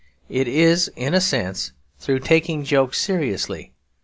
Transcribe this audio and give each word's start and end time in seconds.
It 0.29 0.47
is 0.47 0.87
in 0.95 1.13
a 1.13 1.21
sense 1.21 1.73
through 1.99 2.21
taking 2.21 2.63
jokes 2.63 2.99
seriously. 2.99 3.71